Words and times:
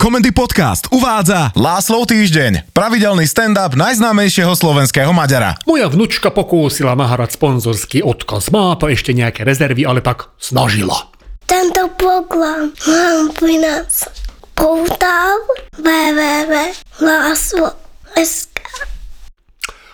Komendy 0.00 0.32
Podcast 0.32 0.88
uvádza 0.96 1.52
Láslov 1.52 2.08
týždeň, 2.08 2.72
pravidelný 2.72 3.28
stand-up 3.28 3.76
najznámejšieho 3.76 4.56
slovenského 4.56 5.12
Maďara. 5.12 5.60
Moja 5.68 5.92
vnučka 5.92 6.32
pokúsila 6.32 6.96
nahrať 6.96 7.36
sponzorský 7.36 8.00
odkaz. 8.00 8.48
Má 8.48 8.72
to 8.80 8.88
ešte 8.88 9.12
nejaké 9.12 9.44
rezervy, 9.44 9.84
ale 9.84 10.00
tak 10.00 10.32
snažila. 10.40 11.12
Tento 11.44 11.92
program 12.00 12.72
vám 12.80 13.28
prináša 13.36 14.08
portál 14.56 15.36
www.láslo.sk 15.76 18.59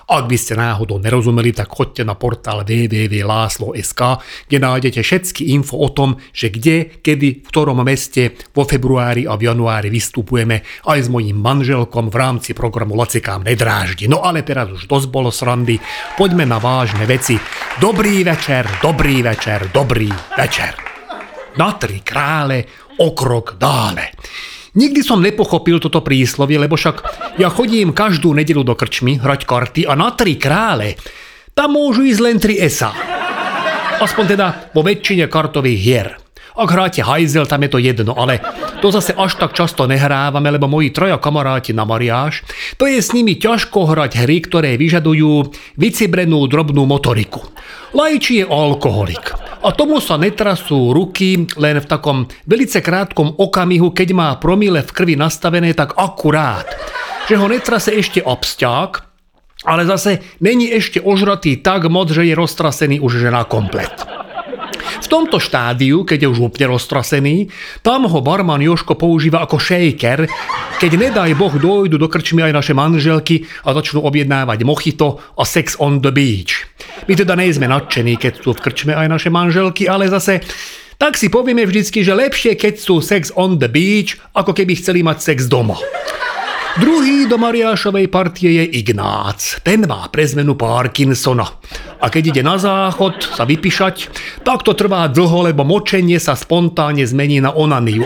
Ak 0.07 0.31
by 0.31 0.39
ste 0.39 0.55
náhodou 0.55 1.03
nerozumeli, 1.03 1.51
tak 1.51 1.67
choďte 1.67 2.07
na 2.07 2.15
portál 2.15 2.63
www.láslo.sk, 2.63 4.01
kde 4.47 4.59
nájdete 4.63 5.03
všetky 5.03 5.51
info 5.51 5.83
o 5.83 5.91
tom, 5.91 6.23
že 6.31 6.55
kde, 6.55 7.03
kedy, 7.03 7.43
v 7.43 7.49
ktorom 7.51 7.83
meste 7.83 8.39
vo 8.55 8.63
februári 8.63 9.27
a 9.27 9.35
v 9.35 9.51
januári 9.51 9.91
vystupujeme 9.91 10.63
aj 10.87 10.99
s 11.03 11.09
mojím 11.11 11.43
manželkom 11.43 12.07
v 12.07 12.17
rámci 12.23 12.55
programu 12.55 12.95
Lacikám 12.95 13.43
nedráždi. 13.43 14.07
No 14.07 14.23
ale 14.23 14.47
teraz 14.47 14.71
už 14.71 14.87
dosť 14.87 15.11
bolo 15.11 15.35
srandy, 15.35 15.75
poďme 16.15 16.47
na 16.47 16.63
vážne 16.63 17.03
veci. 17.03 17.35
Dobrý 17.83 18.23
večer, 18.23 18.63
dobrý 18.79 19.27
večer, 19.27 19.75
dobrý 19.75 20.07
večer. 20.39 20.79
Na 21.59 21.75
tri 21.75 21.99
krále, 22.07 22.63
o 23.03 23.11
krok 23.11 23.59
dále. 23.59 24.15
Nikdy 24.77 25.01
som 25.01 25.25
nepochopil 25.25 25.81
toto 25.81 26.05
príslovie, 26.05 26.61
lebo 26.61 26.77
však 26.77 26.97
ja 27.41 27.49
chodím 27.49 27.97
každú 27.97 28.37
nedelu 28.37 28.61
do 28.61 28.77
krčmy 28.77 29.17
hrať 29.17 29.49
karty 29.49 29.83
a 29.89 29.97
na 29.97 30.13
tri 30.13 30.37
krále 30.37 31.01
tam 31.57 31.81
môžu 31.81 32.05
ísť 32.05 32.21
len 32.21 32.37
tri 32.37 32.61
esa. 32.61 32.93
Aspoň 33.97 34.25
teda 34.37 34.47
vo 34.77 34.85
väčšine 34.85 35.25
kartových 35.33 35.81
hier. 35.81 36.26
Ak 36.57 36.73
hráte 36.73 37.05
hajzel, 37.05 37.45
tam 37.45 37.69
je 37.69 37.71
to 37.71 37.79
jedno, 37.79 38.17
ale 38.17 38.41
to 38.81 38.89
zase 38.89 39.13
až 39.13 39.37
tak 39.37 39.53
často 39.53 39.85
nehrávame, 39.85 40.49
lebo 40.49 40.65
moji 40.65 40.89
troja 40.89 41.21
kamaráti 41.21 41.77
na 41.77 41.85
mariáž, 41.85 42.41
to 42.81 42.89
je 42.89 42.97
s 42.97 43.13
nimi 43.13 43.37
ťažko 43.37 43.93
hrať 43.93 44.25
hry, 44.25 44.41
ktoré 44.41 44.81
vyžadujú 44.81 45.53
vycibrenú 45.77 46.49
drobnú 46.49 46.89
motoriku. 46.89 47.45
Lajči 47.93 48.41
je 48.41 48.45
alkoholik. 48.49 49.37
A 49.61 49.69
tomu 49.77 50.01
sa 50.01 50.17
netrasú 50.17 50.97
ruky 50.97 51.45
len 51.61 51.77
v 51.77 51.87
takom 51.89 52.25
velice 52.49 52.81
krátkom 52.81 53.37
okamihu, 53.37 53.93
keď 53.93 54.09
má 54.17 54.29
promile 54.41 54.81
v 54.81 54.91
krvi 54.97 55.15
nastavené 55.17 55.77
tak 55.77 55.93
akurát, 56.01 56.65
že 57.29 57.37
ho 57.37 57.45
netrase 57.53 57.93
ešte 57.93 58.25
obsťák, 58.25 58.91
ale 59.69 59.85
zase 59.85 60.25
není 60.41 60.73
ešte 60.73 61.05
ožratý 61.05 61.61
tak 61.61 61.85
moc, 61.93 62.09
že 62.09 62.25
je 62.25 62.33
roztrasený 62.33 62.97
už 63.05 63.21
že 63.21 63.29
na 63.29 63.45
komplet. 63.45 63.93
V 65.03 65.09
tomto 65.09 65.39
štádiu, 65.39 66.03
keď 66.03 66.27
je 66.27 66.29
už 66.33 66.51
úplne 66.51 66.75
roztrasený, 66.75 67.47
tam 67.85 68.09
ho 68.11 68.19
barman 68.25 68.63
Joško 68.63 68.99
používa 68.99 69.45
ako 69.45 69.61
shaker, 69.61 70.27
keď 70.77 70.91
nedaj 70.99 71.33
boh 71.39 71.55
dojdu 71.55 71.97
do 71.97 72.09
krčmy 72.11 72.43
aj 72.43 72.53
naše 72.53 72.75
manželky 72.75 73.47
a 73.63 73.73
začnú 73.77 74.03
objednávať 74.03 74.67
mochito 74.67 75.23
a 75.39 75.43
sex 75.47 75.79
on 75.79 76.03
the 76.03 76.11
beach. 76.11 76.67
My 77.07 77.15
teda 77.15 77.39
nejsme 77.39 77.71
nadšení, 77.71 78.19
keď 78.19 78.43
sú 78.43 78.51
v 78.57 78.63
krčme 78.67 78.93
aj 78.97 79.07
naše 79.07 79.31
manželky, 79.31 79.87
ale 79.87 80.11
zase 80.11 80.43
tak 80.97 81.21
si 81.21 81.29
povieme 81.29 81.69
vždycky, 81.69 82.01
že 82.01 82.17
lepšie, 82.17 82.57
keď 82.57 82.75
sú 82.81 83.05
sex 83.05 83.29
on 83.37 83.61
the 83.61 83.69
beach, 83.69 84.17
ako 84.33 84.57
keby 84.57 84.81
chceli 84.81 85.05
mať 85.05 85.21
sex 85.21 85.45
doma. 85.45 85.77
Druhý 86.77 87.25
do 87.25 87.41
Mariášovej 87.41 88.13
partie 88.13 88.61
je 88.61 88.65
Ignác. 88.69 89.65
Ten 89.65 89.89
má 89.89 90.13
pre 90.13 90.29
zmenu 90.29 90.61
Parkinsona. 90.61 91.49
A 91.97 92.13
keď 92.13 92.37
ide 92.37 92.43
na 92.45 92.61
záchod 92.61 93.33
sa 93.33 93.49
vypíšať, 93.49 94.13
tak 94.45 94.61
to 94.61 94.77
trvá 94.77 95.09
dlho, 95.09 95.49
lebo 95.49 95.65
močenie 95.65 96.21
sa 96.21 96.37
spontánne 96.37 97.01
zmení 97.09 97.41
na 97.41 97.57
onaniu. 97.57 98.05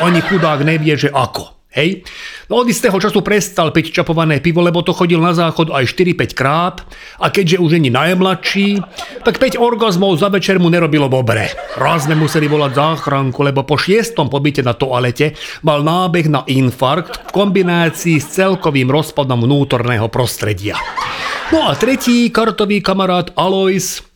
Ani 0.00 0.24
chudák 0.24 0.64
nevie, 0.64 0.96
že 0.96 1.12
ako. 1.12 1.61
Hej? 1.72 2.04
No 2.52 2.60
od 2.60 2.68
istého 2.68 2.94
času 3.00 3.24
prestal 3.24 3.72
piť 3.72 4.04
čapované 4.04 4.44
pivo, 4.44 4.60
lebo 4.60 4.84
to 4.84 4.92
chodil 4.92 5.18
na 5.24 5.32
záchod 5.32 5.72
aj 5.72 5.88
4-5 5.88 6.36
krát 6.36 6.76
a 7.16 7.32
keďže 7.32 7.60
už 7.64 7.80
není 7.80 7.88
najmladší, 7.88 8.84
tak 9.24 9.40
5 9.40 9.56
orgazmov 9.56 10.20
za 10.20 10.28
večer 10.28 10.60
mu 10.60 10.68
nerobilo 10.68 11.08
dobre. 11.08 11.48
Raz 11.80 12.04
sme 12.04 12.12
museli 12.12 12.44
volať 12.44 12.76
záchranku, 12.76 13.40
lebo 13.40 13.64
po 13.64 13.80
šiestom 13.80 14.28
pobyte 14.28 14.60
na 14.60 14.76
toalete 14.76 15.32
mal 15.64 15.80
nábeh 15.80 16.28
na 16.28 16.44
infarkt 16.44 17.32
v 17.32 17.40
kombinácii 17.40 18.20
s 18.20 18.36
celkovým 18.36 18.92
rozpadom 18.92 19.48
vnútorného 19.48 20.12
prostredia. 20.12 20.76
No 21.52 21.68
a 21.68 21.76
tretí 21.76 22.28
kartový 22.28 22.84
kamarát 22.84 23.32
Alois, 23.36 24.11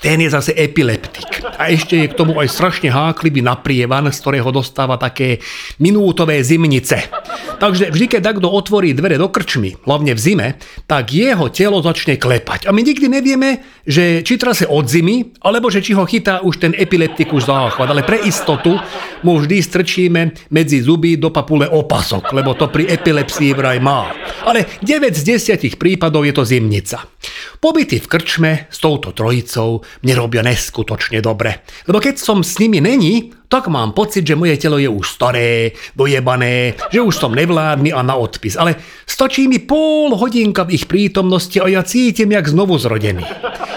ten 0.00 0.20
je 0.20 0.30
zase 0.30 0.52
epileptik. 0.56 1.44
A 1.56 1.72
ešte 1.72 1.96
je 1.96 2.10
k 2.10 2.18
tomu 2.18 2.36
aj 2.36 2.52
strašne 2.52 2.92
háklivý 2.92 3.40
naprievan, 3.40 4.10
z 4.12 4.18
ktorého 4.20 4.50
dostáva 4.52 5.00
také 5.00 5.40
minútové 5.80 6.40
zimnice. 6.42 7.08
Takže 7.56 7.88
vždy, 7.88 8.06
keď 8.06 8.20
takto 8.20 8.52
otvorí 8.52 8.92
dvere 8.92 9.16
do 9.16 9.32
krčmy, 9.32 9.80
hlavne 9.88 10.12
v 10.12 10.20
zime, 10.20 10.48
tak 10.84 11.12
jeho 11.12 11.48
telo 11.48 11.80
začne 11.80 12.20
klepať. 12.20 12.68
A 12.68 12.70
my 12.76 12.84
nikdy 12.84 13.08
nevieme, 13.08 13.64
že 13.88 14.20
či 14.20 14.36
trase 14.36 14.68
od 14.68 14.84
zimy, 14.84 15.40
alebo 15.40 15.72
že 15.72 15.80
či 15.80 15.96
ho 15.96 16.04
chytá 16.04 16.44
už 16.44 16.60
ten 16.60 16.72
epileptikus 16.76 17.48
záchvat. 17.48 17.88
Ale 17.88 18.04
pre 18.04 18.20
istotu 18.28 18.76
mu 19.24 19.40
vždy 19.40 19.56
strčíme 19.64 20.52
medzi 20.52 20.84
zuby 20.84 21.16
do 21.16 21.32
papule 21.32 21.64
opasok, 21.64 22.36
lebo 22.36 22.52
to 22.52 22.68
pri 22.68 22.92
epilepsii 22.92 23.56
vraj 23.56 23.80
má. 23.80 24.12
Ale 24.44 24.68
9 24.84 25.16
z 25.16 25.22
10 25.56 25.80
prípadov 25.80 26.28
je 26.28 26.34
to 26.36 26.44
zimnica. 26.44 27.08
Pobyty 27.56 27.98
v 27.98 28.06
krčme 28.06 28.50
s 28.68 28.78
touto 28.78 29.16
trojicou 29.16 29.80
mne 30.04 30.14
robia 30.14 30.44
neskutočne 30.44 31.24
dobre. 31.24 31.64
Lebo 31.88 31.98
keď 31.98 32.20
som 32.20 32.44
s 32.44 32.60
nimi 32.60 32.84
není, 32.84 33.32
tak 33.46 33.70
mám 33.70 33.94
pocit, 33.94 34.26
že 34.26 34.38
moje 34.38 34.58
telo 34.58 34.78
je 34.78 34.90
už 34.90 35.06
staré, 35.06 35.72
dojebané, 35.94 36.74
že 36.90 37.00
už 37.00 37.14
som 37.14 37.34
nevládny 37.34 37.94
a 37.94 38.02
na 38.02 38.18
odpis. 38.18 38.58
Ale 38.58 38.78
stačí 39.06 39.46
mi 39.46 39.62
pol 39.62 40.14
hodinka 40.18 40.66
v 40.66 40.78
ich 40.78 40.86
prítomnosti 40.90 41.56
a 41.62 41.70
ja 41.70 41.86
cítim 41.86 42.34
jak 42.34 42.46
znovu 42.46 42.78
zrodený. 42.78 43.22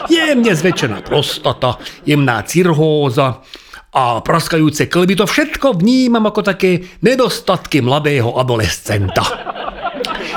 Jemne 0.10 0.54
zväčšená 0.58 1.06
prostata, 1.06 1.78
jemná 2.06 2.42
cirhóza, 2.44 3.46
a 3.90 4.22
praskajúce 4.22 4.86
klby, 4.86 5.18
to 5.18 5.26
všetko 5.26 5.82
vnímam 5.82 6.22
ako 6.30 6.46
také 6.46 6.86
nedostatky 7.02 7.82
mladého 7.82 8.38
adolescenta. 8.38 9.26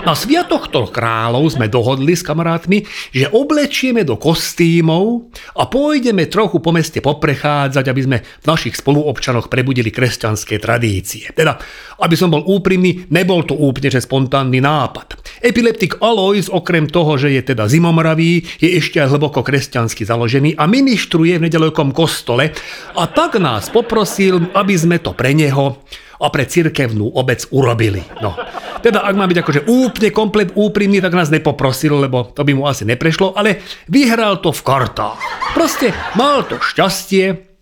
Na 0.02 0.18
sviatoch 0.18 0.66
troch 0.66 0.90
kráľov 0.90 1.54
sme 1.54 1.70
dohodli 1.70 2.18
s 2.18 2.26
kamarátmi, 2.26 2.82
že 3.14 3.30
oblečieme 3.30 4.02
do 4.02 4.18
kostýmov 4.18 5.30
a 5.54 5.70
pôjdeme 5.70 6.26
trochu 6.26 6.58
po 6.58 6.74
meste 6.74 6.98
poprechádzať, 6.98 7.84
aby 7.86 8.00
sme 8.02 8.18
v 8.18 8.46
našich 8.50 8.74
spoluobčanoch 8.82 9.46
prebudili 9.46 9.94
kresťanské 9.94 10.58
tradície. 10.58 11.30
Teda, 11.30 11.54
aby 12.02 12.18
som 12.18 12.34
bol 12.34 12.42
úprimný, 12.42 13.06
nebol 13.14 13.46
to 13.46 13.54
úplne 13.54 13.94
že 13.94 14.02
spontánny 14.02 14.58
nápad. 14.58 15.22
Epileptik 15.38 16.02
Alois, 16.02 16.50
okrem 16.50 16.90
toho, 16.90 17.14
že 17.14 17.30
je 17.38 17.54
teda 17.54 17.70
zimomravý, 17.70 18.42
je 18.58 18.74
ešte 18.82 18.98
aj 18.98 19.14
hlboko 19.14 19.46
kresťansky 19.46 20.02
založený 20.02 20.58
a 20.58 20.66
ministruje 20.66 21.38
v 21.38 21.46
nedalekom 21.46 21.94
kostole 21.94 22.50
a 22.98 23.02
tak 23.06 23.38
nás 23.38 23.70
poprosil, 23.70 24.50
aby 24.50 24.74
sme 24.74 24.98
to 24.98 25.14
pre 25.14 25.30
neho 25.30 25.78
a 26.22 26.30
pre 26.30 26.46
cirkevnú 26.46 27.18
obec 27.18 27.42
urobili. 27.50 28.00
No. 28.22 28.38
Teda 28.78 29.02
ak 29.02 29.14
má 29.18 29.26
byť 29.26 29.38
akože 29.42 29.60
úplne 29.66 30.10
komplet 30.14 30.50
úprimný, 30.54 31.02
tak 31.02 31.18
nás 31.18 31.34
nepoprosil, 31.34 31.98
lebo 31.98 32.30
to 32.30 32.46
by 32.46 32.54
mu 32.54 32.70
asi 32.70 32.86
neprešlo, 32.86 33.34
ale 33.34 33.62
vyhral 33.90 34.38
to 34.38 34.54
v 34.54 34.62
kartách. 34.62 35.18
Proste 35.52 35.90
mal 36.14 36.46
to 36.46 36.62
šťastie, 36.62 37.52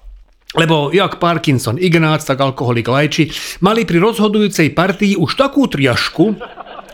lebo 0.59 0.91
jak 0.91 1.23
Parkinson 1.23 1.79
Ignác, 1.79 2.27
tak 2.27 2.43
alkoholik 2.43 2.91
Lajči 2.91 3.31
mali 3.63 3.87
pri 3.87 4.03
rozhodujúcej 4.03 4.75
partii 4.75 5.15
už 5.15 5.39
takú 5.39 5.71
triašku, 5.71 6.35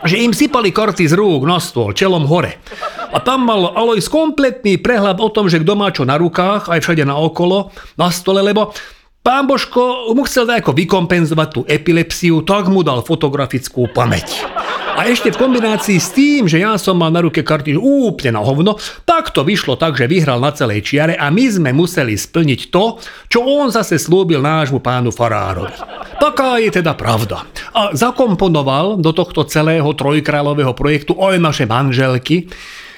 že 0.05 0.21
im 0.21 0.29
sypali 0.29 0.69
karty 0.69 1.09
z 1.09 1.17
rúk 1.17 1.41
na 1.49 1.57
stôl, 1.57 1.89
čelom 1.89 2.29
hore. 2.29 2.61
A 3.09 3.17
tam 3.17 3.49
mal 3.49 3.73
Alois 3.73 4.05
kompletný 4.05 4.77
prehľad 4.77 5.17
o 5.17 5.33
tom, 5.33 5.49
že 5.49 5.57
kto 5.57 5.73
má 5.73 5.89
čo 5.89 6.05
na 6.05 6.21
rukách, 6.21 6.69
aj 6.69 6.85
všade 6.85 7.01
na 7.01 7.17
okolo, 7.17 7.73
na 7.97 8.13
stole, 8.13 8.45
lebo 8.45 8.77
Pán 9.27 9.43
Božko 9.43 10.15
mu 10.15 10.23
chcel 10.23 10.47
nejako 10.47 10.71
vykompenzovať 10.71 11.47
tú 11.51 11.61
epilepsiu, 11.67 12.47
tak 12.47 12.71
mu 12.71 12.79
dal 12.79 13.03
fotografickú 13.03 13.91
pamäť. 13.91 14.47
A 14.95 15.03
ešte 15.11 15.35
v 15.35 15.41
kombinácii 15.43 15.99
s 15.99 16.15
tým, 16.15 16.47
že 16.47 16.63
ja 16.63 16.79
som 16.79 16.95
mal 16.95 17.11
na 17.11 17.19
ruke 17.19 17.43
karty 17.43 17.75
úplne 17.75 18.39
na 18.39 18.41
hovno, 18.41 18.79
tak 19.03 19.35
to 19.35 19.43
vyšlo 19.43 19.75
tak, 19.75 19.99
že 19.99 20.07
vyhral 20.07 20.39
na 20.39 20.55
celej 20.55 20.87
čiare 20.87 21.19
a 21.19 21.27
my 21.27 21.43
sme 21.43 21.75
museli 21.75 22.15
splniť 22.15 22.71
to, 22.71 23.03
čo 23.27 23.43
on 23.43 23.67
zase 23.67 23.99
slúbil 23.99 24.39
nášmu 24.39 24.79
pánu 24.79 25.11
Farárovi. 25.11 25.75
Taká 26.23 26.63
je 26.63 26.79
teda 26.79 26.95
pravda. 26.95 27.43
A 27.75 27.91
zakomponoval 27.91 28.95
do 29.03 29.11
tohto 29.11 29.43
celého 29.43 29.91
trojkráľového 29.91 30.71
projektu 30.71 31.19
aj 31.19 31.35
naše 31.35 31.67
manželky, 31.67 32.47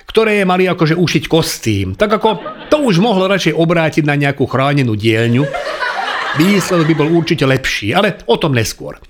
ktoré 0.10 0.42
mali 0.46 0.66
akože 0.66 0.94
ušiť 0.94 1.24
kostým. 1.26 1.94
Tak 1.94 2.22
ako 2.22 2.30
to 2.70 2.86
už 2.86 2.98
mohlo 2.98 3.30
radšej 3.30 3.54
obrátiť 3.54 4.06
na 4.06 4.18
nejakú 4.18 4.50
chránenú 4.50 4.98
dielňu, 4.98 5.46
Výsledok 6.38 6.88
by 6.88 6.94
bol 6.94 7.10
určite 7.10 7.46
lepší, 7.46 7.96
ale 7.96 8.22
o 8.30 8.38
tom 8.38 8.54
neskôr. 8.54 9.02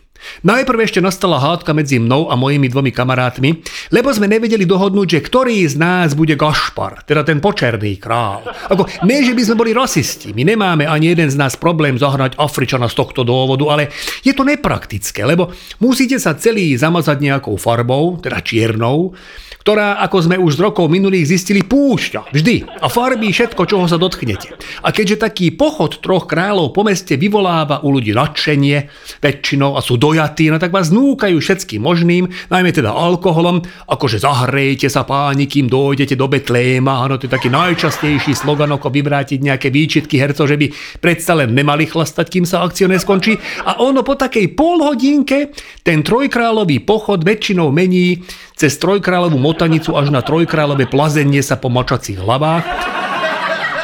Najprv 0.43 0.79
ešte 0.85 0.99
nastala 0.99 1.39
hádka 1.39 1.71
medzi 1.71 1.99
mnou 1.99 2.27
a 2.27 2.35
mojimi 2.35 2.67
dvomi 2.67 2.91
kamarátmi, 2.91 3.63
lebo 3.91 4.11
sme 4.11 4.27
nevedeli 4.27 4.63
dohodnúť, 4.67 5.07
že 5.19 5.25
ktorý 5.25 5.63
z 5.67 5.75
nás 5.79 6.15
bude 6.15 6.35
Gašpar, 6.35 7.03
teda 7.07 7.23
ten 7.23 7.39
počerný 7.43 7.99
král. 7.99 8.43
Ako, 8.71 8.87
nie, 9.07 9.23
že 9.23 9.35
by 9.35 9.41
sme 9.43 9.59
boli 9.59 9.71
rasisti, 9.71 10.31
my 10.35 10.43
nemáme 10.43 10.83
ani 10.87 11.11
jeden 11.11 11.29
z 11.31 11.39
nás 11.39 11.55
problém 11.55 11.95
zahrať 11.95 12.35
Afričana 12.39 12.91
z 12.91 12.95
tohto 12.99 13.23
dôvodu, 13.23 13.65
ale 13.71 13.91
je 14.23 14.31
to 14.35 14.43
nepraktické, 14.47 15.23
lebo 15.27 15.51
musíte 15.83 16.19
sa 16.19 16.35
celý 16.35 16.75
zamazať 16.75 17.17
nejakou 17.19 17.55
farbou, 17.59 18.19
teda 18.19 18.39
čiernou, 18.43 19.15
ktorá, 19.59 19.99
ako 20.01 20.17
sme 20.23 20.35
už 20.39 20.55
z 20.55 20.63
rokov 20.65 20.87
minulých 20.87 21.35
zistili, 21.35 21.61
púšťa. 21.61 22.31
Vždy. 22.31 22.79
A 22.79 22.87
farbí 22.87 23.29
všetko, 23.29 23.67
čoho 23.67 23.85
sa 23.85 23.99
dotknete. 23.99 24.55
A 24.81 24.89
keďže 24.89 25.21
taký 25.21 25.51
pochod 25.53 25.99
troch 25.99 26.25
kráľov 26.25 26.71
po 26.71 26.87
meste 26.87 27.19
vyvoláva 27.19 27.83
u 27.83 27.91
ľudí 27.91 28.15
nadšenie, 28.15 28.87
väčšinou 29.19 29.75
a 29.75 29.83
sú 29.83 29.99
dojatí, 30.09 30.49
no 30.49 30.57
tak 30.57 30.73
vás 30.73 30.89
núkajú 30.89 31.37
všetkým 31.37 31.85
možným, 31.85 32.25
najmä 32.49 32.73
teda 32.73 32.89
alkoholom, 32.89 33.61
akože 33.85 34.17
zahrejte 34.17 34.89
sa 34.89 35.05
páni, 35.05 35.45
kým 35.45 35.69
dojdete 35.69 36.17
do 36.17 36.25
Betléma, 36.25 37.05
áno, 37.05 37.21
to 37.21 37.29
je 37.29 37.35
taký 37.37 37.53
najčastejší 37.53 38.33
slogan, 38.33 38.73
ako 38.73 38.89
vyvrátiť 38.89 39.39
nejaké 39.39 39.69
výčitky 39.69 40.17
hercov, 40.17 40.49
že 40.49 40.57
by 40.57 40.67
predsa 40.97 41.37
len 41.37 41.53
nemali 41.53 41.85
chlastať, 41.85 42.25
kým 42.25 42.45
sa 42.49 42.65
akcia 42.65 42.89
neskončí. 42.89 43.37
A 43.69 43.77
ono 43.85 44.01
po 44.01 44.17
takej 44.17 44.57
polhodinke 44.57 45.53
ten 45.85 46.01
trojkráľový 46.01 46.81
pochod 46.81 47.21
väčšinou 47.21 47.69
mení 47.69 48.25
cez 48.57 48.75
trojkráľovú 48.81 49.37
motanicu 49.37 49.93
až 49.93 50.09
na 50.09 50.25
trojkráľové 50.25 50.89
plazenie 50.89 51.45
sa 51.45 51.55
po 51.55 51.69
močacích 51.69 52.17
hlavách. 52.17 52.65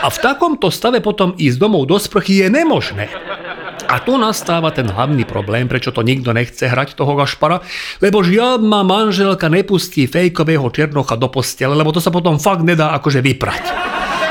A 0.05 0.07
v 0.13 0.21
takomto 0.21 0.69
stave 0.69 1.01
potom 1.01 1.33
ísť 1.33 1.57
domov 1.57 1.89
do 1.89 1.97
sprchy 1.97 2.45
je 2.45 2.47
nemožné. 2.49 3.34
A 3.85 4.01
tu 4.01 4.17
nastáva 4.17 4.73
ten 4.73 4.89
hlavný 4.89 5.23
problém, 5.29 5.69
prečo 5.69 5.93
to 5.93 6.01
nikto 6.01 6.33
nechce 6.33 6.65
hrať 6.65 6.97
toho 6.97 7.13
Gašpara, 7.13 7.61
lebo 8.01 8.25
žiadna 8.25 8.81
manželka 8.81 9.45
nepustí 9.45 10.09
fejkového 10.09 10.65
černocha 10.73 11.13
do 11.15 11.29
postele, 11.29 11.77
lebo 11.77 11.93
to 11.93 12.01
sa 12.01 12.09
potom 12.09 12.41
fakt 12.41 12.65
nedá 12.65 12.97
akože 12.97 13.21
vyprať. 13.21 13.63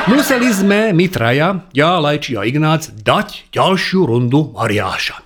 Museli 0.05 0.53
sme, 0.53 0.93
my 0.93 1.07
traja, 1.09 1.65
ja, 1.73 1.97
Lajči 1.97 2.37
a 2.37 2.45
Ignác, 2.45 2.93
dať 2.93 3.49
ďalšiu 3.57 4.05
rundu 4.05 4.53
Mariáša. 4.53 5.17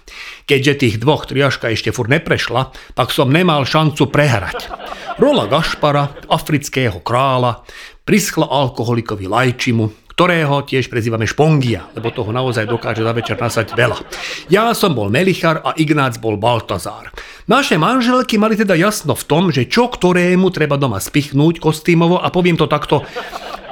Keďže 0.46 0.80
tých 0.80 0.96
dvoch 1.02 1.26
triaška 1.26 1.74
ešte 1.74 1.90
fur 1.90 2.06
neprešla, 2.06 2.70
tak 2.94 3.10
som 3.10 3.28
nemal 3.28 3.66
šancu 3.66 4.06
prehrať. 4.06 4.70
Rola 5.18 5.50
Gašpara, 5.50 6.30
afrického 6.30 7.02
kráľa, 7.02 7.66
prischla 8.06 8.46
alkoholikovi 8.46 9.26
Lajčimu, 9.26 10.07
ktorého 10.18 10.66
tiež 10.66 10.90
prezývame 10.90 11.30
Špongia, 11.30 11.94
lebo 11.94 12.10
toho 12.10 12.34
naozaj 12.34 12.66
dokáže 12.66 13.06
za 13.06 13.14
večer 13.14 13.38
nasať 13.38 13.70
veľa. 13.78 14.02
Ja 14.50 14.66
som 14.74 14.90
bol 14.90 15.14
Melichar 15.14 15.62
a 15.62 15.78
Ignác 15.78 16.18
bol 16.18 16.34
Baltazár. 16.34 17.14
Naše 17.46 17.78
manželky 17.78 18.34
mali 18.34 18.58
teda 18.58 18.74
jasno 18.74 19.14
v 19.14 19.22
tom, 19.22 19.54
že 19.54 19.70
čo 19.70 19.86
ktorému 19.86 20.50
treba 20.50 20.74
doma 20.74 20.98
spichnúť 20.98 21.62
kostýmovo 21.62 22.18
a 22.18 22.34
poviem 22.34 22.58
to 22.58 22.66
takto, 22.66 23.06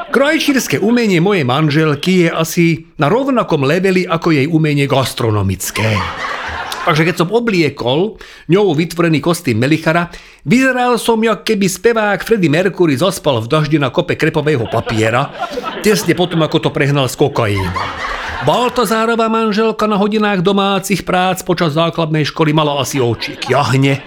Krajčírske 0.06 0.78
umenie 0.78 1.18
mojej 1.18 1.42
manželky 1.42 2.24
je 2.24 2.28
asi 2.30 2.66
na 2.94 3.10
rovnakom 3.10 3.66
leveli 3.66 4.06
ako 4.06 4.38
jej 4.38 4.46
umenie 4.46 4.86
gastronomické. 4.86 5.98
Takže 6.86 7.02
keď 7.02 7.16
som 7.18 7.34
obliekol 7.34 8.14
ňou 8.46 8.70
vytvorený 8.78 9.18
kostým 9.18 9.58
Melichara, 9.58 10.06
vyzeral 10.46 11.02
som, 11.02 11.18
jak 11.18 11.42
keby 11.42 11.66
spevák 11.66 12.22
Freddie 12.22 12.46
Mercury 12.46 12.94
zaspal 12.94 13.42
v 13.42 13.50
daždi 13.50 13.82
na 13.82 13.90
kope 13.90 14.14
krepového 14.14 14.70
papiera, 14.70 15.34
tesne 15.82 16.14
potom, 16.14 16.46
ako 16.46 16.62
to 16.62 16.70
prehnal 16.70 17.10
s 17.10 17.18
kokaínom. 17.18 17.74
Baltazárova 18.46 19.26
manželka 19.26 19.90
na 19.90 19.98
hodinách 19.98 20.46
domácich 20.46 21.02
prác 21.02 21.42
počas 21.42 21.74
základnej 21.74 22.22
školy 22.30 22.54
mala 22.54 22.78
asi 22.78 23.02
očík 23.02 23.50
jahne, 23.50 23.98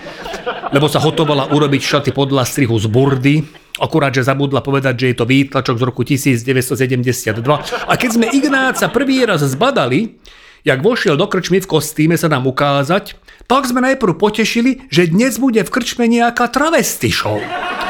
lebo 0.72 0.88
sa 0.88 1.04
hotovala 1.04 1.52
urobiť 1.52 1.82
šaty 1.84 2.10
podľa 2.16 2.48
strihu 2.48 2.80
z 2.80 2.88
burdy, 2.88 3.38
Akurát, 3.80 4.12
že 4.12 4.28
zabudla 4.28 4.60
povedať, 4.60 5.00
že 5.00 5.06
je 5.08 5.16
to 5.16 5.24
výtlačok 5.24 5.80
z 5.80 5.84
roku 5.88 6.04
1972. 6.04 7.40
A 7.88 7.94
keď 7.96 8.10
sme 8.12 8.28
Ignáca 8.28 8.92
prvý 8.92 9.24
raz 9.24 9.40
zbadali, 9.40 10.20
Jak 10.68 10.84
vošiel 10.84 11.16
do 11.16 11.24
krčmy 11.24 11.64
v 11.64 11.72
kostýme 11.72 12.20
sa 12.20 12.28
nám 12.28 12.44
ukázať, 12.44 13.16
pak 13.48 13.64
sme 13.64 13.80
najprv 13.80 14.20
potešili, 14.20 14.84
že 14.92 15.08
dnes 15.08 15.40
bude 15.40 15.64
v 15.64 15.72
krčme 15.72 16.04
nejaká 16.06 16.52
travesty 16.52 17.08
show. 17.08 17.40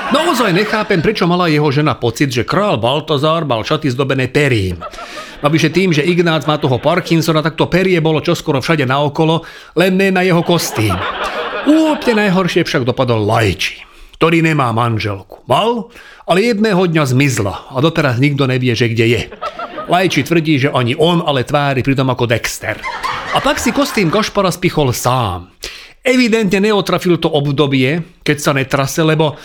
Naozaj 0.09 0.53
nechápem, 0.53 1.01
prečo 1.01 1.25
mala 1.25 1.49
jeho 1.49 1.69
žena 1.73 1.97
pocit, 1.97 2.29
že 2.29 2.45
král 2.45 2.77
Baltazár 2.77 3.45
mal 3.45 3.65
šaty 3.65 3.89
zdobené 3.89 4.29
perím. 4.29 4.81
Navyše 5.41 5.69
tým, 5.73 5.93
že 5.93 6.05
Ignác 6.05 6.45
má 6.45 6.61
toho 6.61 6.77
Parkinsona, 6.77 7.41
tak 7.41 7.57
to 7.57 7.65
perie 7.65 7.97
bolo 8.01 8.21
čoskoro 8.21 8.61
všade 8.61 8.85
naokolo, 8.85 9.45
len 9.77 9.97
ne 9.97 10.09
na 10.13 10.21
jeho 10.21 10.45
kostým. 10.45 10.93
Úplne 11.65 12.25
najhoršie 12.25 12.65
však 12.65 12.85
dopadol 12.85 13.25
Lajči, 13.25 13.85
ktorý 14.19 14.43
nemá 14.43 14.75
manželku. 14.75 15.47
Mal, 15.47 15.87
ale 16.27 16.51
jedného 16.51 16.91
dňa 16.91 17.03
zmizla 17.07 17.71
a 17.71 17.79
doteraz 17.79 18.19
nikto 18.19 18.51
nevie, 18.51 18.75
že 18.75 18.91
kde 18.91 19.05
je. 19.07 19.21
Lajči 19.87 20.27
tvrdí, 20.27 20.59
že 20.59 20.75
ani 20.75 20.91
on, 20.99 21.23
ale 21.23 21.47
tvári 21.47 21.79
pritom 21.87 22.11
ako 22.11 22.27
Dexter. 22.27 22.83
A 23.31 23.39
pak 23.39 23.63
si 23.63 23.71
kostým 23.71 24.11
Gašpara 24.11 24.51
spichol 24.51 24.91
sám. 24.91 25.55
Evidentne 26.03 26.59
neotrafil 26.59 27.15
to 27.15 27.31
obdobie, 27.31 28.03
keď 28.27 28.37
sa 28.43 28.51
netrase, 28.51 29.07
lebo 29.07 29.39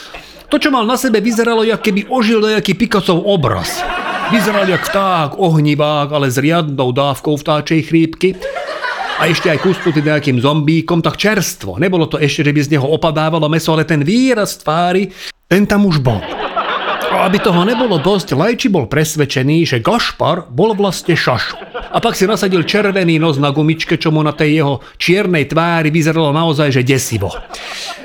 to, 0.51 0.59
čo 0.59 0.75
mal 0.75 0.83
na 0.83 0.99
sebe, 0.99 1.23
vyzeralo, 1.23 1.63
jak 1.63 1.79
keby 1.79 2.11
ožil 2.11 2.43
nejaký 2.43 2.75
Picassov 2.75 3.23
obraz. 3.23 3.79
Vyzeral 4.35 4.67
jak 4.67 4.91
vták, 4.91 5.39
ohnivák, 5.39 6.11
ale 6.11 6.35
s 6.35 6.43
riadnou 6.43 6.91
dávkou 6.91 7.39
vtáčej 7.39 7.87
chrípky. 7.87 8.35
A 9.15 9.31
ešte 9.31 9.47
aj 9.47 9.63
kusputý 9.63 10.03
nejakým 10.03 10.43
zombíkom, 10.43 10.99
tak 10.99 11.15
čerstvo. 11.15 11.79
Nebolo 11.79 12.11
to 12.11 12.19
ešte, 12.19 12.51
že 12.51 12.51
by 12.51 12.61
z 12.67 12.73
neho 12.75 12.87
opadávalo 12.91 13.47
meso, 13.47 13.71
ale 13.71 13.87
ten 13.87 14.03
výraz 14.03 14.59
tvári, 14.59 15.15
ten 15.47 15.63
tam 15.71 15.87
už 15.87 16.03
bol. 16.03 16.19
A 17.15 17.31
aby 17.31 17.39
toho 17.39 17.63
nebolo 17.63 18.03
dosť, 18.03 18.35
Lajči 18.35 18.67
bol 18.67 18.91
presvedčený, 18.91 19.71
že 19.71 19.79
Gašpar 19.79 20.51
bol 20.51 20.75
vlastne 20.75 21.15
šašu. 21.15 21.55
A 21.95 22.03
pak 22.03 22.19
si 22.19 22.27
nasadil 22.27 22.67
červený 22.67 23.23
nos 23.23 23.39
na 23.39 23.55
gumičke, 23.55 23.95
čo 23.95 24.11
mu 24.11 24.19
na 24.19 24.35
tej 24.35 24.59
jeho 24.59 24.75
čiernej 24.99 25.47
tvári 25.47 25.95
vyzeralo 25.95 26.35
naozaj, 26.35 26.75
že 26.75 26.83
desivo. 26.83 27.31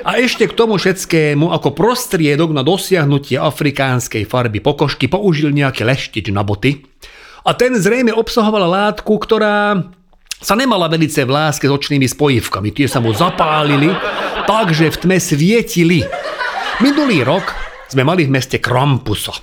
A 0.06 0.14
ešte 0.14 0.46
k 0.46 0.54
tomu 0.54 0.78
všetkému, 0.78 1.50
ako 1.50 1.74
prostriedok 1.74 2.54
na 2.54 2.62
dosiahnutie 2.62 3.34
afrikánskej 3.34 4.30
farby 4.30 4.62
pokožky, 4.62 5.10
použil 5.10 5.50
nejaký 5.50 5.82
leštič 5.82 6.30
na 6.30 6.46
boty. 6.46 6.86
A 7.42 7.50
ten 7.58 7.74
zrejme 7.74 8.14
obsahoval 8.14 8.62
látku, 8.70 9.10
ktorá 9.18 9.90
sa 10.40 10.56
nemala 10.56 10.88
velice 10.88 11.22
v 11.28 11.30
láske 11.30 11.68
s 11.68 11.72
očnými 11.72 12.08
spojivkami. 12.08 12.72
Tie 12.72 12.88
sa 12.88 12.98
mu 12.98 13.12
zapálili, 13.12 13.92
takže 14.48 14.88
v 14.88 14.96
tme 14.96 15.16
svietili. 15.20 16.00
Minulý 16.80 17.22
rok 17.28 17.52
sme 17.92 18.08
mali 18.08 18.24
v 18.24 18.32
meste 18.32 18.56
Krampusa. 18.56 19.36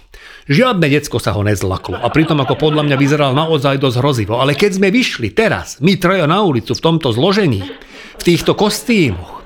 Žiadne 0.48 0.88
decko 0.88 1.20
sa 1.20 1.36
ho 1.36 1.44
nezlaklo 1.44 2.00
a 2.00 2.08
pritom 2.08 2.40
ako 2.40 2.56
podľa 2.56 2.88
mňa 2.88 2.96
vyzeral 2.96 3.32
naozaj 3.36 3.84
dosť 3.84 4.00
hrozivo. 4.00 4.40
Ale 4.40 4.56
keď 4.56 4.80
sme 4.80 4.90
vyšli 4.90 5.36
teraz, 5.36 5.78
my 5.84 6.00
traja 6.00 6.26
na 6.26 6.40
ulicu 6.42 6.72
v 6.72 6.84
tomto 6.84 7.12
zložení, 7.12 7.62
v 8.18 8.24
týchto 8.24 8.56
kostýmoch, 8.56 9.37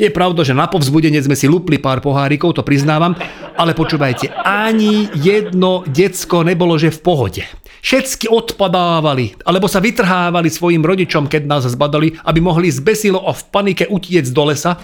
je 0.00 0.08
pravda, 0.08 0.40
že 0.40 0.56
na 0.56 0.64
povzbudenie 0.64 1.20
sme 1.20 1.36
si 1.36 1.44
lupli 1.44 1.76
pár 1.76 2.00
pohárikov, 2.00 2.56
to 2.56 2.64
priznávam, 2.64 3.12
ale 3.60 3.76
počúvajte, 3.76 4.32
ani 4.40 5.12
jedno 5.12 5.84
decko 5.84 6.40
nebolo, 6.40 6.80
že 6.80 6.88
v 6.88 7.00
pohode. 7.04 7.44
Všetky 7.84 8.32
odpadávali, 8.32 9.40
alebo 9.44 9.68
sa 9.68 9.80
vytrhávali 9.80 10.48
svojim 10.48 10.80
rodičom, 10.80 11.28
keď 11.28 11.42
nás 11.44 11.68
zbadali, 11.68 12.16
aby 12.24 12.40
mohli 12.40 12.72
zbesilo 12.72 13.20
a 13.24 13.36
v 13.36 13.42
panike 13.52 13.84
utiec 13.88 14.24
do 14.32 14.48
lesa 14.48 14.80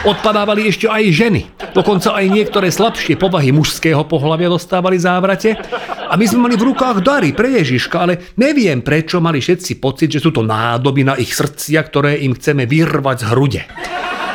Odpadávali 0.00 0.64
ešte 0.64 0.88
aj 0.88 1.12
ženy. 1.12 1.42
Dokonca 1.76 2.16
aj 2.16 2.24
niektoré 2.32 2.72
slabšie 2.72 3.20
povahy 3.20 3.52
mužského 3.52 4.00
pohľavia 4.08 4.48
dostávali 4.48 4.96
závrate. 4.96 5.60
A 6.08 6.16
my 6.16 6.24
sme 6.24 6.48
mali 6.48 6.56
v 6.56 6.72
rukách 6.72 7.04
dary 7.04 7.36
pre 7.36 7.52
Ježiška, 7.60 8.08
ale 8.08 8.32
neviem 8.40 8.80
prečo 8.80 9.20
mali 9.20 9.44
všetci 9.44 9.76
pocit, 9.76 10.08
že 10.08 10.24
sú 10.24 10.32
to 10.32 10.40
nádoby 10.40 11.04
na 11.04 11.20
ich 11.20 11.36
srdcia, 11.36 11.84
ktoré 11.84 12.16
im 12.24 12.32
chceme 12.32 12.64
vyrvať 12.64 13.16
z 13.20 13.24
hrude. 13.28 13.62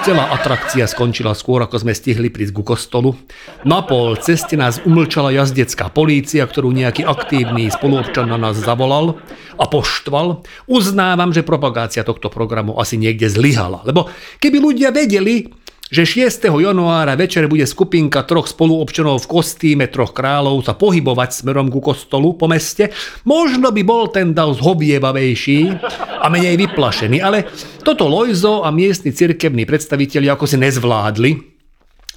Celá 0.06 0.30
atrakcia 0.30 0.86
skončila 0.86 1.34
skôr, 1.34 1.66
ako 1.66 1.82
sme 1.82 1.98
stihli 1.98 2.30
prísť 2.30 2.54
ku 2.54 2.62
kostolu. 2.62 3.18
Na 3.66 3.82
pol 3.82 4.14
ceste 4.22 4.54
nás 4.54 4.78
umlčala 4.86 5.34
jazdecká 5.34 5.90
polícia, 5.90 6.46
ktorú 6.46 6.70
nejaký 6.70 7.02
aktívny 7.02 7.74
spoluobčan 7.74 8.30
na 8.30 8.38
nás 8.38 8.54
zavolal 8.54 9.18
a 9.58 9.66
poštval. 9.66 10.46
Uznávam, 10.70 11.34
že 11.34 11.42
propagácia 11.42 12.06
tohto 12.06 12.30
programu 12.30 12.78
asi 12.78 13.02
niekde 13.02 13.34
zlyhala, 13.34 13.82
lebo 13.82 14.06
keby 14.38 14.62
ľudia 14.62 14.94
vedeli, 14.94 15.50
že 15.96 16.28
6. 16.28 16.52
januára 16.52 17.16
večer 17.16 17.48
bude 17.48 17.64
skupinka 17.64 18.28
troch 18.28 18.52
spoluobčanov 18.52 19.24
v 19.24 19.32
kostýme 19.32 19.88
troch 19.88 20.12
kráľov 20.12 20.68
sa 20.68 20.76
pohybovať 20.76 21.32
smerom 21.32 21.72
ku 21.72 21.80
kostolu 21.80 22.36
po 22.36 22.52
meste, 22.52 22.92
možno 23.24 23.72
by 23.72 23.80
bol 23.88 24.12
ten 24.12 24.36
dav 24.36 24.52
zhovievavejší 24.60 25.72
a 26.20 26.28
menej 26.28 26.60
vyplašený, 26.68 27.24
ale 27.24 27.48
toto 27.80 28.12
Lojzo 28.12 28.68
a 28.68 28.76
miestni 28.76 29.16
cirkevní 29.16 29.64
predstaviteľi 29.64 30.36
ako 30.36 30.44
si 30.44 30.60
nezvládli 30.60 31.55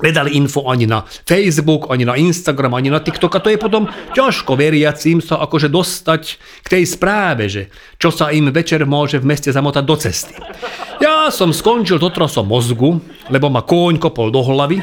nedali 0.03 0.35
info 0.39 0.67
ani 0.67 0.87
na 0.87 1.05
Facebook, 1.07 1.91
ani 1.91 2.05
na 2.07 2.15
Instagram, 2.15 2.75
ani 2.75 2.91
na 2.91 3.03
TikTok 3.03 3.35
a 3.35 3.43
to 3.43 3.51
je 3.51 3.59
potom 3.59 3.91
ťažko 4.15 4.55
veriacím 4.55 5.19
sa 5.19 5.43
akože 5.43 5.69
dostať 5.71 6.23
k 6.63 6.69
tej 6.69 6.85
správe, 6.87 7.51
že 7.51 7.73
čo 7.99 8.15
sa 8.15 8.31
im 8.31 8.51
večer 8.51 8.87
môže 8.87 9.19
v 9.19 9.29
meste 9.29 9.51
zamotať 9.51 9.85
do 9.85 9.97
cesty. 9.99 10.35
Ja 10.99 11.31
som 11.31 11.55
skončil 11.55 11.99
dotrosom 11.99 12.47
mozgu, 12.51 12.99
lebo 13.31 13.51
ma 13.51 13.63
kôň 13.63 13.99
kopol 14.03 14.31
do 14.35 14.43
hlavy, 14.43 14.83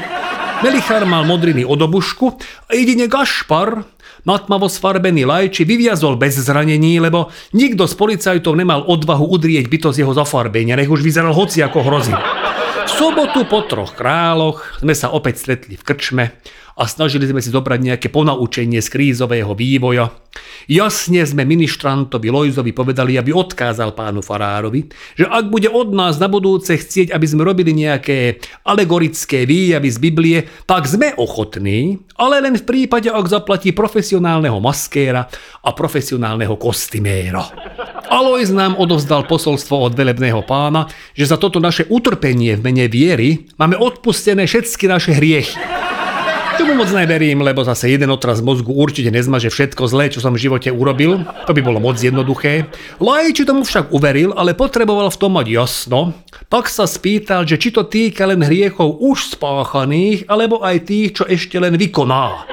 Melichar 0.64 1.04
mal 1.04 1.28
modriny 1.28 1.68
od 1.68 1.76
obušku 1.76 2.32
a 2.64 2.72
jedine 2.72 3.12
Gašpar, 3.12 3.84
matmavo 4.24 4.72
sfarbený 4.72 5.28
lajči, 5.28 5.68
vyviazol 5.68 6.16
bez 6.16 6.40
zranení, 6.40 6.96
lebo 6.96 7.28
nikto 7.52 7.84
z 7.84 7.92
policajtov 7.92 8.56
nemal 8.56 8.80
odvahu 8.88 9.36
udrieť 9.36 9.68
bytosť 9.68 10.00
jeho 10.00 10.16
zafarbenia, 10.16 10.80
nech 10.80 10.88
už 10.88 11.04
vyzeral 11.04 11.36
hoci 11.36 11.60
ako 11.60 11.84
hrozí. 11.84 12.16
V 12.86 12.90
sobotu 12.94 13.42
po 13.50 13.66
troch 13.66 13.98
králoch 13.98 14.62
sme 14.78 14.94
sa 14.94 15.10
opäť 15.10 15.42
stretli 15.42 15.74
v 15.74 15.82
krčme 15.82 16.24
a 16.76 16.82
snažili 16.86 17.26
sme 17.26 17.42
si 17.42 17.50
zobrať 17.50 17.80
nejaké 17.82 18.08
ponaučenie 18.12 18.78
z 18.78 18.88
krízového 18.92 19.56
vývoja. 19.58 20.14
Jasne 20.70 21.24
sme 21.24 21.48
ministrantovi 21.48 22.28
Lojzovi 22.30 22.70
povedali, 22.70 23.18
aby 23.18 23.32
odkázal 23.32 23.96
pánu 23.96 24.20
Farárovi, 24.22 24.86
že 25.18 25.24
ak 25.26 25.48
bude 25.48 25.66
od 25.66 25.96
nás 25.96 26.20
na 26.20 26.30
budúce 26.30 26.76
chcieť, 26.78 27.10
aby 27.10 27.26
sme 27.26 27.48
robili 27.48 27.72
nejaké 27.74 28.38
alegorické 28.68 29.48
výjavy 29.48 29.88
z 29.88 29.98
Biblie, 29.98 30.38
tak 30.68 30.84
sme 30.84 31.16
ochotní, 31.18 31.98
ale 32.20 32.38
len 32.38 32.54
v 32.54 32.68
prípade, 32.68 33.10
ak 33.10 33.26
zaplatí 33.26 33.72
profesionálneho 33.74 34.60
maskéra 34.60 35.26
a 35.64 35.70
profesionálneho 35.72 36.54
kostyméra. 36.60 37.40
Alois 38.06 38.46
nám 38.54 38.78
odovzdal 38.78 39.26
posolstvo 39.26 39.90
od 39.90 39.92
velebného 39.98 40.38
pána, 40.46 40.86
že 41.12 41.26
za 41.26 41.34
toto 41.34 41.58
naše 41.58 41.90
utrpenie 41.90 42.54
v 42.54 42.62
mene 42.62 42.86
viery 42.86 43.50
máme 43.58 43.74
odpustené 43.74 44.46
všetky 44.46 44.86
naše 44.86 45.18
hriechy. 45.18 45.58
Tomu 46.56 46.72
moc 46.72 46.88
neverím, 46.88 47.44
lebo 47.44 47.60
zase 47.68 47.92
jeden 47.92 48.08
otraz 48.08 48.40
mozgu 48.40 48.72
určite 48.72 49.12
nezmaže 49.12 49.52
všetko 49.52 49.92
zlé, 49.92 50.08
čo 50.08 50.24
som 50.24 50.32
v 50.32 50.48
živote 50.48 50.72
urobil. 50.72 51.20
To 51.44 51.52
by 51.52 51.60
bolo 51.60 51.76
moc 51.84 52.00
jednoduché. 52.00 52.72
Lajči 52.96 53.44
tomu 53.44 53.60
však 53.60 53.92
uveril, 53.92 54.32
ale 54.32 54.56
potreboval 54.56 55.12
v 55.12 55.20
tom 55.20 55.36
mať 55.36 55.46
jasno. 55.52 56.16
Pak 56.48 56.72
sa 56.72 56.88
spýtal, 56.88 57.44
že 57.44 57.60
či 57.60 57.68
to 57.76 57.84
týka 57.84 58.24
len 58.24 58.40
hriechov 58.40 59.04
už 59.04 59.36
spáchaných, 59.36 60.24
alebo 60.32 60.64
aj 60.64 60.88
tých, 60.88 61.20
čo 61.20 61.24
ešte 61.28 61.60
len 61.60 61.76
vykoná. 61.76 62.48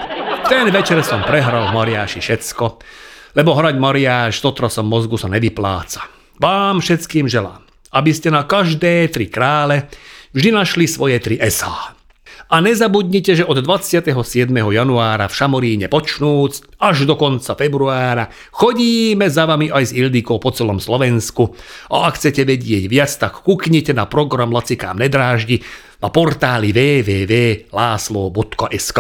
Ten 0.52 0.68
večer 0.68 1.00
som 1.08 1.24
prehral 1.24 1.72
v 1.72 1.76
Mariáši 1.80 2.20
všetko, 2.20 2.84
lebo 3.34 3.58
hrať 3.58 3.76
Mariáš 3.78 4.42
s 4.42 4.46
otrasom 4.46 4.86
mozgu 4.90 5.18
sa 5.18 5.30
nevypláca. 5.30 6.06
Vám 6.42 6.82
všetkým 6.82 7.30
želám, 7.30 7.62
aby 7.94 8.12
ste 8.14 8.30
na 8.34 8.44
každé 8.46 9.08
tri 9.14 9.30
krále 9.30 9.90
vždy 10.34 10.50
našli 10.54 10.88
svoje 10.90 11.20
tri 11.22 11.38
esá. 11.38 11.94
A 12.54 12.62
nezabudnite, 12.62 13.34
že 13.34 13.50
od 13.50 13.66
27. 13.66 14.14
januára 14.54 15.26
v 15.26 15.34
Šamoríne 15.34 15.90
počnúc 15.90 16.62
až 16.78 17.10
do 17.10 17.18
konca 17.18 17.58
februára 17.58 18.30
chodíme 18.54 19.26
za 19.26 19.50
vami 19.50 19.74
aj 19.74 19.90
s 19.90 19.92
Ildikou 19.98 20.38
po 20.38 20.54
celom 20.54 20.78
Slovensku. 20.78 21.58
A 21.90 22.14
ak 22.14 22.22
chcete 22.22 22.46
vedieť 22.46 22.86
viac, 22.86 23.10
tak 23.10 23.42
kuknite 23.42 23.98
na 23.98 24.06
program 24.06 24.54
Lacikám 24.54 25.02
nedráždi 25.02 25.66
na 25.98 26.14
portáli 26.14 26.70
www.láslo.sk. 26.70 29.00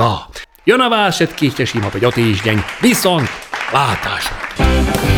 Ja 0.63 0.79
na 0.79 0.87
vás 0.89 1.19
všetkých 1.19 1.53
teším 1.53 1.83
opäť 1.85 2.09
o 2.09 2.11
týždeň. 2.15 2.81
Vysont, 2.81 3.29
Ah, 3.75 3.95
tá. 4.03 5.12